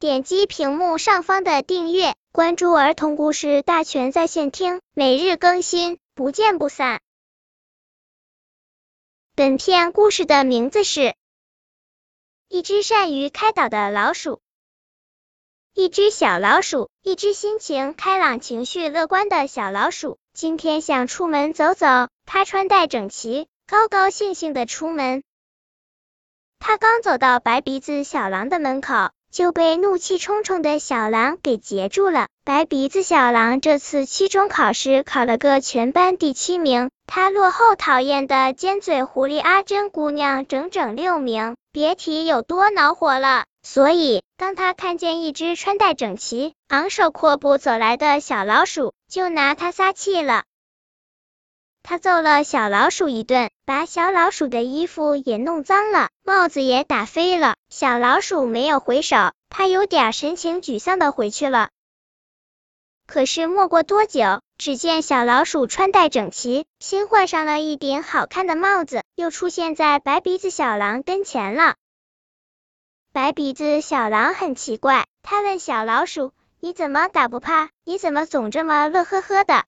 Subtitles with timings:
[0.00, 7.00] 点击屏幕上方的订阅，关注儿童故事大全在线听，每日更新，不见不散。
[9.34, 11.00] 本片故事的名字是
[12.46, 14.34] 《一只善于开导的老鼠》。
[15.74, 21.86] 一只小老鼠，一只心情开朗、情绪乐观的小老鼠，今天想出门走走。
[22.24, 25.24] 它穿戴整齐，高高兴兴的出门。
[26.60, 32.28] 他刚走到白鼻子小狼的门口，就被怒气冲冲的小狼给截住了。
[32.44, 43.44] 白鼻子小狼这次期中考试考了个全班第七名，他落后讨厌的尖嘴狐狸阿珍姑娘整整六名，别提有多恼火了。
[43.62, 50.44] 所以，当他看见一只穿戴整齐、昂首阔步走来的小老鼠，就拿他撒气了。
[51.82, 57.56] 他揍了小老鼠一顿，把小老鼠的衣服也弄脏了，帽子也打飞了。
[57.70, 59.16] 小老鼠没有回手，
[59.48, 61.70] 他有点神情沮丧的回去了。
[63.06, 71.76] 可是没过多久，只见小老鼠穿戴整齐，新换上了一顶好看的帽子，又出现在白鼻子小狼跟前了。
[73.14, 77.70] 白鼻子小狼很奇怪，他问小老鼠：“你怎么打不怕？
[77.84, 79.64] 你怎么总这么乐呵呵的？”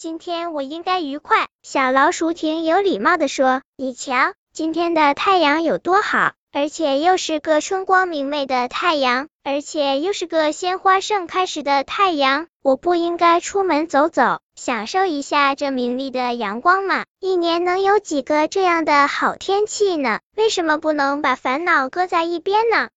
[0.00, 1.46] 今天我应该愉快。
[1.62, 12.46] 小老鼠挺有礼貌的说：“你瞧，今天的太阳有多好，而且又是个春光明媚的太阳，而且又是个鲜花盛开时的太阳。
[12.62, 17.04] 我不应该出门走走，享受一下这明丽的阳光吗？
[17.18, 20.20] 一年能有几个这样的好天气呢？
[20.34, 22.88] 为什么不能把烦恼搁在一边呢？”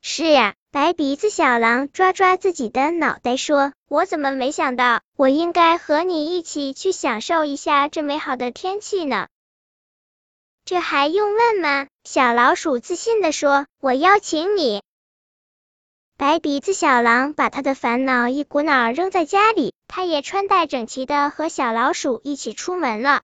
[0.00, 0.54] 是呀。
[0.72, 9.28] 白鼻子小狼抓抓自己的脑袋说：“我怎么没想到，我应该和你一起去享受一下这美好的天气呢？”
[10.66, 11.86] 这还用问吗？
[12.04, 14.82] 小老鼠自信的说：“我邀请你。”
[16.18, 23.22] 白鼻子小狼把他的烦恼一股脑扔在家里，他也穿戴整齐的和小老鼠一起出门了。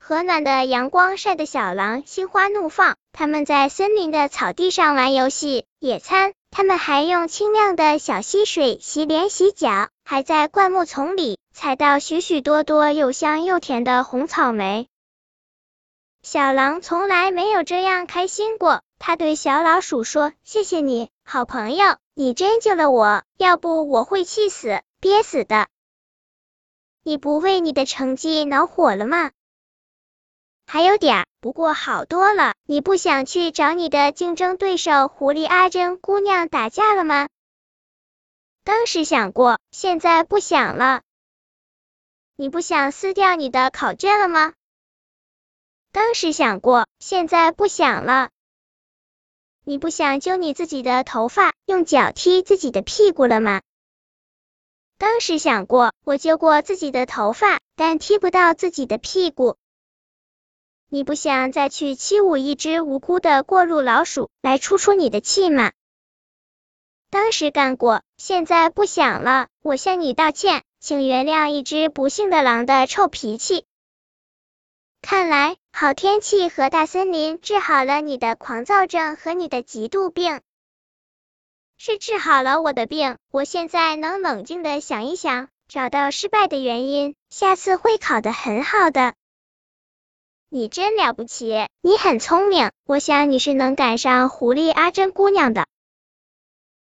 [0.00, 14.86] 和暖的阳光晒得小狼心花怒放，他们在森林的草地上玩游戏、野餐，他们还用清亮的小溪水洗脸洗脚，还在灌木丛里采到许许多多又香又甜的红草莓。
[16.22, 25.66] 小狼从来没有这样开心过，他对小老鼠说：“谢谢你，好朋友，你真救了我，要不我会气死、憋死的。
[27.02, 29.32] 你不为你的成绩恼火了吗？”
[30.70, 32.52] 还有点儿，不过好多了。
[32.66, 37.30] 你不想去找你的竞争对手狐狸阿珍姑娘打架了吗？
[38.64, 41.00] 当时想过，现在不想了。
[42.36, 44.52] 你不想撕掉你的考卷了吗？
[45.90, 48.28] 当时想过，现在不想了。
[49.64, 53.62] 你不想揪你自己的头发，用脚踢自己的屁股了吗？
[54.98, 59.56] 当时想过，我揪过自己的头发，但踢不到自己的屁股。
[60.90, 65.72] 你不想再去欺侮一只无辜的过路老鼠，来出出你的气吗？
[67.10, 69.48] 当时干过，现在不想了。
[69.62, 73.66] 我向你道歉，请原谅一只不幸的狼的臭脾气。
[75.02, 80.40] 看来，好天气和大森林治好了你的狂躁症和你的嫉妒病，
[81.76, 83.18] 是治好了我的病。
[83.30, 89.14] 我现在能冷静的想一想，找到失败的原因，下次会考得很好的。
[90.50, 95.66] 你真了不起，你很聪明，我想你是能赶上狐狸阿珍姑娘的。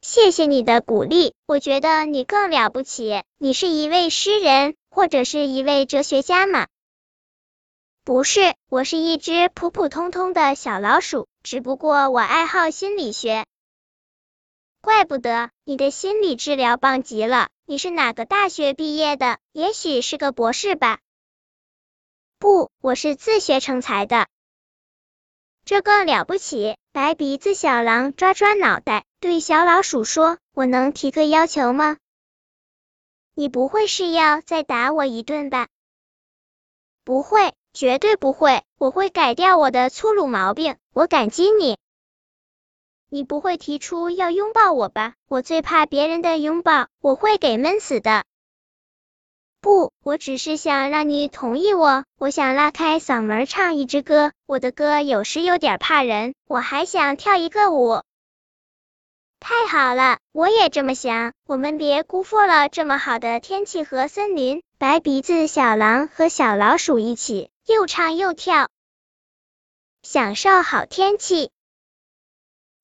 [0.00, 6.68] 谢谢你的鼓励，我觉得你更了不起，你是一位诗人或者是一位哲学家吗？
[8.04, 13.46] 不是，我是一只普普通通的小老鼠，只不过我爱好心理学。
[14.80, 19.38] 怪不得你的心理治疗棒极了，你是哪个大学毕业的？
[19.52, 21.00] 也许是个博士吧。
[22.40, 24.26] 不，我是自学成才的，
[25.66, 26.78] 这更了不起。
[26.90, 31.98] 白鼻子小狼抓抓脑袋，对小老鼠说：“我能提个要求吗？
[33.34, 35.68] 你不会是要再打我一顿吧？”
[37.04, 40.76] 不会，绝对不会，我会改掉我的粗鲁毛病。
[40.94, 41.76] 我感激你。
[43.10, 45.12] 你不会提出要拥抱我吧？
[45.28, 48.24] 我最怕别人的拥抱，我会给闷死的。
[49.60, 52.04] 不，我只是想让你同意我。
[52.16, 56.34] 我想拉开嗓门唱一支歌，我的歌有时有点怕人。
[56.46, 58.02] 我还想跳一个舞。
[59.38, 61.34] 太好了，我也这么想。
[61.46, 64.62] 我们别辜负了这么好的天气和森林。
[64.78, 68.70] 白鼻子小狼和小老鼠一起又唱又跳，
[70.02, 71.50] 享受好天气。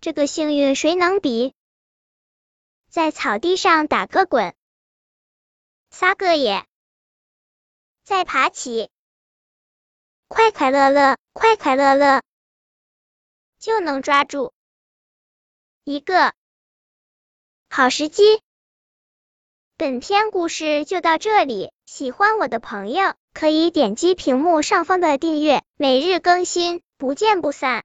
[0.00, 1.52] 这个幸运谁能比？
[2.88, 4.54] 在草地上打个滚，
[5.94, 6.64] 撒个野，
[8.02, 8.88] 再爬起，
[10.26, 12.22] 快快乐乐，快快乐乐，
[13.58, 14.54] 就能抓住
[15.84, 16.32] 一个
[17.68, 18.40] 好时机。
[19.76, 27.80] 本篇故事就到这里，喜欢我的朋友可以点击屏幕上方的订阅，每日更新，不见不散。